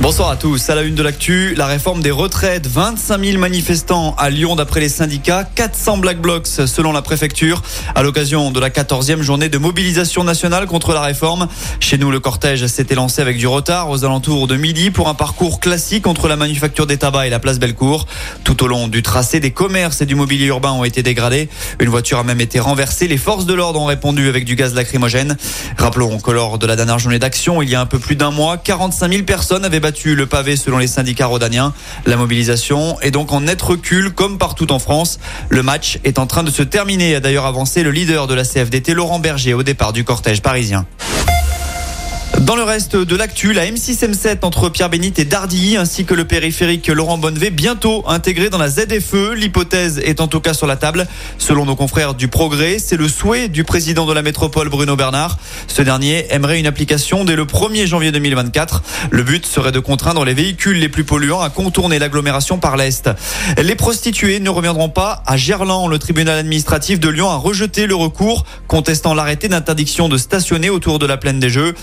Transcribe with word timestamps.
Bonsoir 0.00 0.30
à 0.30 0.36
tous. 0.36 0.70
À 0.70 0.76
la 0.76 0.82
une 0.82 0.94
de 0.94 1.02
l'actu, 1.02 1.54
la 1.56 1.66
réforme 1.66 2.02
des 2.02 2.12
retraites. 2.12 2.68
25 2.68 3.20
000 3.20 3.38
manifestants 3.38 4.14
à 4.16 4.30
Lyon 4.30 4.54
d'après 4.54 4.78
les 4.78 4.88
syndicats. 4.88 5.42
400 5.42 5.98
black 5.98 6.20
blocs 6.20 6.46
selon 6.46 6.92
la 6.92 7.02
préfecture. 7.02 7.62
À 7.96 8.04
l'occasion 8.04 8.52
de 8.52 8.60
la 8.60 8.70
14e 8.70 9.22
journée 9.22 9.48
de 9.48 9.58
mobilisation 9.58 10.22
nationale 10.22 10.66
contre 10.66 10.92
la 10.92 11.00
réforme. 11.00 11.48
Chez 11.80 11.98
nous, 11.98 12.12
le 12.12 12.20
cortège 12.20 12.64
s'était 12.68 12.94
lancé 12.94 13.20
avec 13.20 13.38
du 13.38 13.48
retard 13.48 13.90
aux 13.90 14.04
alentours 14.04 14.46
de 14.46 14.54
midi 14.54 14.92
pour 14.92 15.08
un 15.08 15.14
parcours 15.14 15.58
classique 15.58 16.06
entre 16.06 16.28
la 16.28 16.36
manufacture 16.36 16.86
des 16.86 16.96
tabacs 16.96 17.26
et 17.26 17.30
la 17.30 17.40
place 17.40 17.58
Bellecour. 17.58 18.06
Tout 18.44 18.62
au 18.62 18.68
long 18.68 18.86
du 18.86 19.02
tracé, 19.02 19.40
des 19.40 19.50
commerces 19.50 20.00
et 20.00 20.06
du 20.06 20.14
mobilier 20.14 20.46
urbain 20.46 20.70
ont 20.70 20.84
été 20.84 21.02
dégradés. 21.02 21.48
Une 21.80 21.88
voiture 21.88 22.20
a 22.20 22.22
même 22.22 22.40
été 22.40 22.60
renversée. 22.60 23.08
Les 23.08 23.18
forces 23.18 23.46
de 23.46 23.54
l'ordre 23.54 23.80
ont 23.80 23.86
répondu 23.86 24.28
avec 24.28 24.44
du 24.44 24.54
gaz 24.54 24.74
lacrymogène. 24.74 25.36
Rappelons 25.76 26.20
que 26.20 26.30
lors 26.30 26.58
de 26.58 26.68
la 26.68 26.76
dernière 26.76 27.00
journée 27.00 27.18
d'action, 27.18 27.62
il 27.62 27.68
y 27.68 27.74
a 27.74 27.80
un 27.80 27.86
peu 27.86 27.98
plus 27.98 28.14
d'un 28.14 28.30
mois, 28.30 28.58
45 28.58 29.10
000 29.10 29.24
personnes 29.24 29.64
avaient 29.64 29.87
le 30.04 30.26
pavé 30.26 30.56
selon 30.56 30.78
les 30.78 30.86
syndicats 30.86 31.26
rodaniens. 31.26 31.72
La 32.04 32.16
mobilisation 32.16 33.00
est 33.00 33.10
donc 33.10 33.32
en 33.32 33.40
net 33.40 33.60
recul 33.60 34.10
comme 34.10 34.38
partout 34.38 34.70
en 34.70 34.78
France. 34.78 35.18
Le 35.48 35.62
match 35.62 35.98
est 36.04 36.18
en 36.18 36.26
train 36.26 36.42
de 36.42 36.50
se 36.50 36.62
terminer, 36.62 37.14
a 37.14 37.20
d'ailleurs 37.20 37.46
avancé 37.46 37.82
le 37.82 37.90
leader 37.90 38.26
de 38.26 38.34
la 38.34 38.44
CFDT, 38.44 38.94
Laurent 38.94 39.18
Berger, 39.18 39.54
au 39.54 39.62
départ 39.62 39.92
du 39.92 40.04
cortège 40.04 40.42
parisien. 40.42 40.86
Dans 42.48 42.56
le 42.56 42.62
reste 42.62 42.96
de 42.96 43.14
l'actu, 43.14 43.52
la 43.52 43.66
M6-M7 43.66 44.38
entre 44.40 44.70
Pierre-Bénite 44.70 45.18
et 45.18 45.26
Dardilly, 45.26 45.76
ainsi 45.76 46.06
que 46.06 46.14
le 46.14 46.24
périphérique 46.24 46.88
Laurent 46.88 47.18
Bonnevet, 47.18 47.50
bientôt 47.50 48.02
intégré 48.08 48.48
dans 48.48 48.56
la 48.56 48.70
ZFE. 48.70 49.34
L'hypothèse 49.36 49.98
est 49.98 50.22
en 50.22 50.28
tout 50.28 50.40
cas 50.40 50.54
sur 50.54 50.66
la 50.66 50.76
table. 50.76 51.06
Selon 51.36 51.66
nos 51.66 51.76
confrères 51.76 52.14
du 52.14 52.28
Progrès, 52.28 52.78
c'est 52.78 52.96
le 52.96 53.06
souhait 53.06 53.48
du 53.48 53.64
président 53.64 54.06
de 54.06 54.14
la 54.14 54.22
métropole, 54.22 54.70
Bruno 54.70 54.96
Bernard. 54.96 55.36
Ce 55.66 55.82
dernier 55.82 56.24
aimerait 56.30 56.58
une 56.58 56.66
application 56.66 57.26
dès 57.26 57.36
le 57.36 57.44
1er 57.44 57.84
janvier 57.84 58.12
2024. 58.12 58.82
Le 59.10 59.22
but 59.24 59.44
serait 59.44 59.70
de 59.70 59.80
contraindre 59.80 60.24
les 60.24 60.32
véhicules 60.32 60.78
les 60.78 60.88
plus 60.88 61.04
polluants 61.04 61.42
à 61.42 61.50
contourner 61.50 61.98
l'agglomération 61.98 62.56
par 62.56 62.78
l'Est. 62.78 63.10
Les 63.62 63.74
prostituées 63.74 64.40
ne 64.40 64.48
reviendront 64.48 64.88
pas 64.88 65.22
à 65.26 65.36
Gerland. 65.36 65.90
Le 65.90 65.98
tribunal 65.98 66.38
administratif 66.38 66.98
de 66.98 67.10
Lyon 67.10 67.28
a 67.28 67.36
rejeté 67.36 67.86
le 67.86 67.94
recours 67.94 68.46
contestant 68.68 69.12
l'arrêté 69.12 69.48
d'interdiction 69.48 70.08
de 70.08 70.16
stationner 70.16 70.70
autour 70.70 70.98
de 70.98 71.04
la 71.04 71.18
plaine 71.18 71.40
des 71.40 71.50
Jeux 71.50 71.74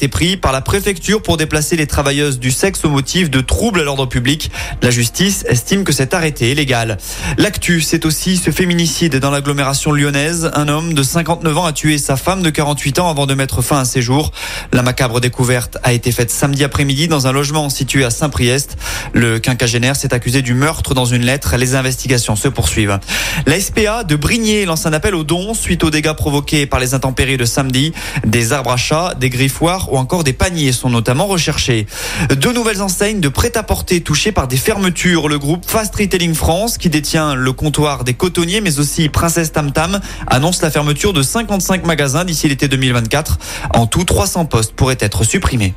été 0.00 0.08
pris 0.08 0.38
par 0.38 0.52
la 0.52 0.62
préfecture 0.62 1.20
pour 1.20 1.36
déplacer 1.36 1.76
les 1.76 1.86
travailleuses 1.86 2.38
du 2.38 2.50
sexe 2.50 2.86
au 2.86 2.88
motif 2.88 3.28
de 3.28 3.42
troubles 3.42 3.80
à 3.80 3.84
l'ordre 3.84 4.06
public. 4.06 4.50
La 4.80 4.88
justice 4.88 5.44
estime 5.46 5.84
que 5.84 5.92
cet 5.92 6.14
arrêté 6.14 6.50
est 6.50 6.54
légal. 6.54 6.96
L'actu, 7.36 7.82
c'est 7.82 8.06
aussi 8.06 8.38
ce 8.38 8.50
féminicide 8.50 9.16
dans 9.16 9.30
l'agglomération 9.30 9.92
lyonnaise. 9.92 10.50
Un 10.54 10.68
homme 10.68 10.94
de 10.94 11.02
59 11.02 11.58
ans 11.58 11.66
a 11.66 11.74
tué 11.74 11.98
sa 11.98 12.16
femme 12.16 12.42
de 12.42 12.48
48 12.48 12.98
ans 12.98 13.10
avant 13.10 13.26
de 13.26 13.34
mettre 13.34 13.60
fin 13.60 13.80
à 13.80 13.84
ses 13.84 14.00
jours. 14.00 14.32
La 14.72 14.80
macabre 14.80 15.20
découverte 15.20 15.76
a 15.82 15.92
été 15.92 16.12
faite 16.12 16.30
samedi 16.30 16.64
après-midi 16.64 17.06
dans 17.06 17.26
un 17.26 17.32
logement 17.32 17.68
situé 17.68 18.02
à 18.02 18.10
Saint-Priest. 18.10 18.78
Le 19.12 19.38
quinquagénaire 19.38 19.96
s'est 19.96 20.14
accusé 20.14 20.40
du 20.40 20.54
meurtre 20.54 20.94
dans 20.94 21.04
une 21.04 21.26
lettre. 21.26 21.58
Les 21.58 21.74
investigations 21.74 22.36
se 22.36 22.48
poursuivent. 22.48 22.98
La 23.44 23.60
SPA 23.60 24.04
de 24.04 24.16
Brigné 24.16 24.64
lance 24.64 24.86
un 24.86 24.94
appel 24.94 25.14
aux 25.14 25.24
dons 25.24 25.52
suite 25.52 25.84
aux 25.84 25.90
dégâts 25.90 26.14
provoqués 26.14 26.64
par 26.64 26.80
les 26.80 26.94
intempéries 26.94 27.36
de 27.36 27.44
samedi. 27.44 27.92
Des 28.24 28.54
arbres 28.54 28.72
à 28.72 28.78
chat, 28.78 29.14
des 29.20 29.28
griffoirs 29.28 29.89
ou 29.92 29.96
encore 29.96 30.24
des 30.24 30.32
paniers 30.32 30.72
sont 30.72 30.90
notamment 30.90 31.26
recherchés. 31.26 31.86
Deux 32.36 32.52
nouvelles 32.52 32.82
enseignes 32.82 33.20
de 33.20 33.28
prêt-à-porter 33.28 34.00
touchées 34.00 34.32
par 34.32 34.48
des 34.48 34.56
fermetures. 34.56 35.28
Le 35.28 35.38
groupe 35.38 35.64
Fast 35.66 35.94
Retailing 35.94 36.34
France, 36.34 36.78
qui 36.78 36.90
détient 36.90 37.34
le 37.34 37.52
comptoir 37.52 38.04
des 38.04 38.14
cotonniers, 38.14 38.60
mais 38.60 38.78
aussi 38.78 39.08
Princesse 39.08 39.52
Tam 39.52 39.72
Tam, 39.72 40.00
annonce 40.26 40.62
la 40.62 40.70
fermeture 40.70 41.12
de 41.12 41.22
55 41.22 41.86
magasins 41.86 42.24
d'ici 42.24 42.48
l'été 42.48 42.68
2024. 42.68 43.38
En 43.74 43.86
tout, 43.86 44.04
300 44.04 44.46
postes 44.46 44.72
pourraient 44.72 44.98
être 45.00 45.24
supprimés. 45.24 45.74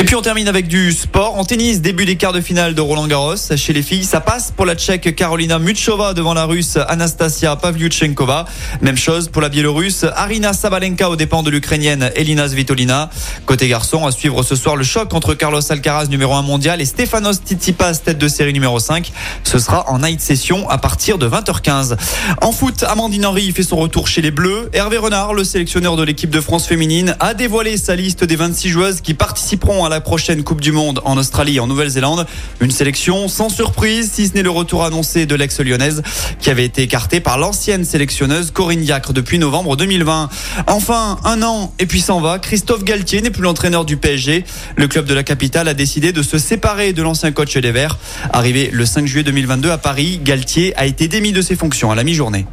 Et 0.00 0.04
puis 0.04 0.14
on 0.14 0.22
termine 0.22 0.46
avec 0.46 0.68
du 0.68 0.92
sport. 0.92 1.36
En 1.36 1.44
tennis, 1.44 1.80
début 1.80 2.04
des 2.04 2.14
quarts 2.14 2.32
de 2.32 2.40
finale 2.40 2.76
de 2.76 2.80
Roland 2.80 3.08
Garros. 3.08 3.34
Chez 3.56 3.72
les 3.72 3.82
filles, 3.82 4.04
ça 4.04 4.20
passe 4.20 4.52
pour 4.52 4.64
la 4.64 4.76
Tchèque 4.76 5.16
Carolina 5.16 5.58
Muchova 5.58 6.14
devant 6.14 6.34
la 6.34 6.44
Russe 6.44 6.78
Anastasia 6.86 7.56
Pavlyuchenkova. 7.56 8.44
Même 8.80 8.96
chose 8.96 9.28
pour 9.28 9.42
la 9.42 9.48
Biélorusse 9.48 10.06
Arina 10.14 10.52
Sabalenka 10.52 11.10
aux 11.10 11.16
dépens 11.16 11.42
de 11.42 11.50
l'Ukrainienne 11.50 12.12
Elina 12.14 12.48
Svitolina. 12.48 13.10
Côté 13.44 13.66
garçon, 13.66 14.06
à 14.06 14.12
suivre 14.12 14.44
ce 14.44 14.54
soir 14.54 14.76
le 14.76 14.84
choc 14.84 15.12
entre 15.14 15.34
Carlos 15.34 15.60
Alcaraz 15.68 16.06
numéro 16.06 16.32
1 16.34 16.42
mondial 16.42 16.80
et 16.80 16.84
Stefanos 16.84 17.38
Tsitsipas 17.44 17.94
tête 17.94 18.18
de 18.18 18.28
série 18.28 18.52
numéro 18.52 18.78
5. 18.78 19.10
Ce 19.42 19.58
sera 19.58 19.90
en 19.90 19.98
night 19.98 20.20
session 20.20 20.70
à 20.70 20.78
partir 20.78 21.18
de 21.18 21.28
20h15. 21.28 21.96
En 22.40 22.52
foot, 22.52 22.84
Amandine 22.84 23.26
Henry 23.26 23.50
fait 23.50 23.64
son 23.64 23.76
retour 23.76 24.06
chez 24.06 24.22
les 24.22 24.30
Bleus. 24.30 24.70
Hervé 24.74 24.96
Renard, 24.96 25.34
le 25.34 25.42
sélectionneur 25.42 25.96
de 25.96 26.04
l'équipe 26.04 26.30
de 26.30 26.40
France 26.40 26.68
féminine, 26.68 27.16
a 27.18 27.34
dévoilé 27.34 27.76
sa 27.76 27.96
liste 27.96 28.22
des 28.22 28.36
26 28.36 28.68
joueuses 28.68 29.00
qui 29.00 29.14
participeront 29.14 29.86
à 29.86 29.87
la 29.88 30.00
prochaine 30.00 30.44
Coupe 30.44 30.60
du 30.60 30.72
Monde 30.72 31.00
en 31.04 31.16
Australie 31.16 31.56
et 31.56 31.60
en 31.60 31.66
Nouvelle-Zélande. 31.66 32.26
Une 32.60 32.70
sélection 32.70 33.28
sans 33.28 33.48
surprise, 33.48 34.10
si 34.12 34.28
ce 34.28 34.34
n'est 34.34 34.42
le 34.42 34.50
retour 34.50 34.84
annoncé 34.84 35.26
de 35.26 35.34
l'ex-lyonnaise 35.34 36.02
qui 36.40 36.50
avait 36.50 36.64
été 36.64 36.82
écartée 36.82 37.20
par 37.20 37.38
l'ancienne 37.38 37.84
sélectionneuse 37.84 38.50
Corinne 38.50 38.80
Diacre 38.80 39.12
depuis 39.12 39.38
novembre 39.38 39.76
2020. 39.76 40.28
Enfin, 40.66 41.18
un 41.24 41.42
an 41.42 41.72
et 41.78 41.86
puis 41.86 42.00
s'en 42.00 42.20
va. 42.20 42.38
Christophe 42.38 42.84
Galtier 42.84 43.22
n'est 43.22 43.30
plus 43.30 43.42
l'entraîneur 43.42 43.84
du 43.84 43.96
PSG. 43.96 44.44
Le 44.76 44.88
club 44.88 45.06
de 45.06 45.14
la 45.14 45.22
capitale 45.22 45.68
a 45.68 45.74
décidé 45.74 46.12
de 46.12 46.22
se 46.22 46.38
séparer 46.38 46.92
de 46.92 47.02
l'ancien 47.02 47.32
coach 47.32 47.56
des 47.56 47.72
Verts. 47.72 47.98
Arrivé 48.32 48.70
le 48.72 48.86
5 48.86 49.06
juillet 49.06 49.24
2022 49.24 49.70
à 49.70 49.78
Paris, 49.78 50.20
Galtier 50.22 50.76
a 50.76 50.86
été 50.86 51.08
démis 51.08 51.32
de 51.32 51.42
ses 51.42 51.56
fonctions 51.56 51.90
à 51.90 51.94
la 51.94 52.04
mi-journée. 52.04 52.46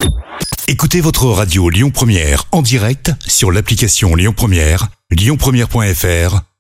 Écoutez 0.68 1.00
votre 1.00 1.28
radio 1.28 1.70
Lyon 1.70 1.92
Première 1.92 2.46
en 2.52 2.62
direct 2.62 3.12
sur 3.28 3.52
l'application 3.52 4.16
Lyon 4.16 4.34
Première, 4.36 4.88
lyonpremière.fr 5.12 6.55